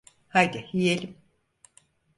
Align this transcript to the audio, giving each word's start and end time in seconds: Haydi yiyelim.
Haydi 0.29 0.67
yiyelim. 0.73 1.17